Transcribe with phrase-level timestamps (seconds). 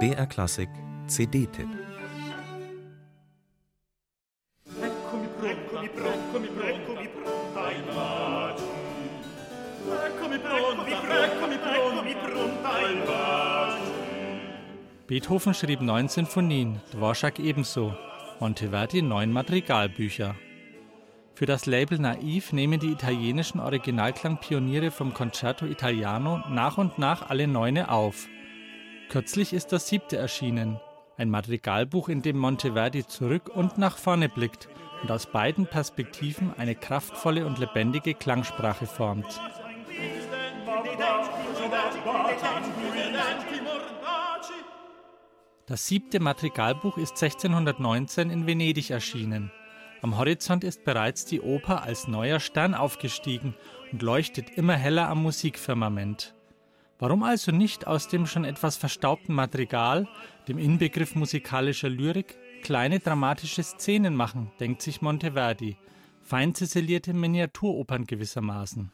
[0.00, 0.68] BR Klassik
[1.06, 1.68] CD-Tipp.
[15.06, 17.94] Beethoven schrieb neun Sinfonien, Dvorak ebenso,
[18.40, 20.34] Monteverdi neun Madrigalbücher.
[21.36, 27.48] Für das Label Naiv nehmen die italienischen Originalklangpioniere vom Concerto Italiano nach und nach alle
[27.48, 28.28] Neune auf.
[29.08, 30.78] Kürzlich ist das siebte erschienen,
[31.16, 34.68] ein Madrigalbuch, in dem Monteverdi zurück und nach vorne blickt
[35.02, 39.40] und aus beiden Perspektiven eine kraftvolle und lebendige Klangsprache formt.
[45.66, 49.50] Das siebte Madrigalbuch ist 1619 in Venedig erschienen.
[50.04, 53.54] Am Horizont ist bereits die Oper als neuer Stern aufgestiegen
[53.90, 56.34] und leuchtet immer heller am Musikfirmament.
[56.98, 60.06] Warum also nicht aus dem schon etwas verstaubten Madrigal,
[60.46, 65.78] dem Inbegriff musikalischer Lyrik, kleine dramatische Szenen machen, denkt sich Monteverdi,
[66.22, 68.92] fein ziselierte Miniaturopern gewissermaßen.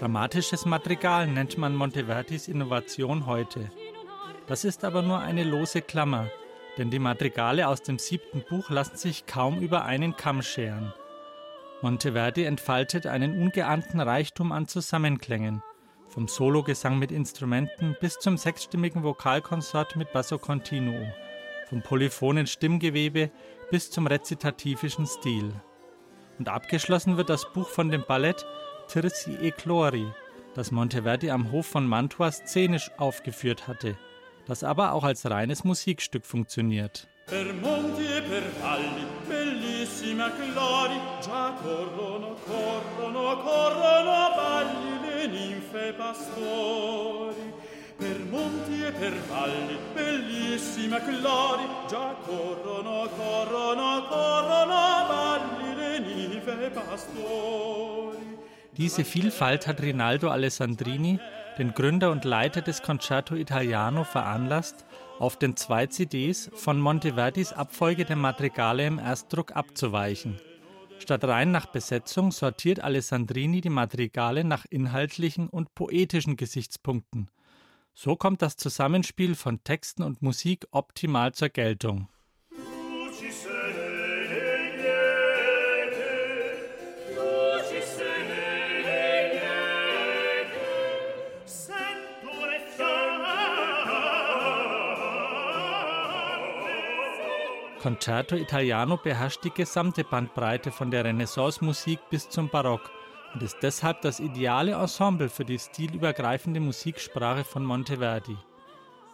[0.00, 3.70] Dramatisches Madrigal nennt man Monteverdis Innovation heute.
[4.46, 6.30] Das ist aber nur eine lose Klammer,
[6.78, 10.94] denn die Madrigale aus dem siebten Buch lassen sich kaum über einen Kamm scheren.
[11.82, 15.62] Monteverdi entfaltet einen ungeahnten Reichtum an Zusammenklängen,
[16.08, 21.12] vom Sologesang mit Instrumenten bis zum sechsstimmigen Vokalkonsort mit Basso Continuo,
[21.68, 23.30] vom polyphonen Stimmgewebe
[23.70, 25.52] bis zum rezitativischen Stil.
[26.38, 28.46] Und abgeschlossen wird das Buch von dem Ballett
[28.92, 30.04] Tirsi e Clori,
[30.56, 33.96] das Monteverdi am Hof von Mantua szenisch aufgeführt hatte,
[34.46, 37.06] das aber auch als reines Musikstück funktioniert.
[37.26, 47.46] Per monti e per valli, bellissima Clori, già corrono, corrono, corrono, balli le ninfe pastori.
[47.96, 57.59] Per monti e per valli, bellissima Clori, già corrono, corrono, corrono, balli le ninfe pastori.
[58.76, 61.18] Diese Vielfalt hat Rinaldo Alessandrini,
[61.58, 64.86] den Gründer und Leiter des Concerto Italiano, veranlasst,
[65.18, 70.40] auf den zwei CDs von Monteverdis Abfolge der Madrigale im Erstdruck abzuweichen.
[71.00, 77.30] Statt rein nach Besetzung sortiert Alessandrini die Madrigale nach inhaltlichen und poetischen Gesichtspunkten.
[77.92, 82.08] So kommt das Zusammenspiel von Texten und Musik optimal zur Geltung.
[97.80, 102.90] Concerto Italiano beherrscht die gesamte Bandbreite von der Renaissance-Musik bis zum Barock
[103.32, 108.36] und ist deshalb das ideale Ensemble für die stilübergreifende Musiksprache von Monteverdi.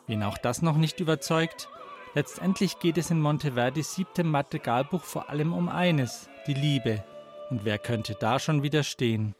[0.08, 1.68] Wen auch das noch nicht überzeugt,
[2.14, 7.04] letztendlich geht es in Monteverdis siebtem Madrigalbuch vor allem um eines, die Liebe.
[7.50, 9.36] Und wer könnte da schon widerstehen?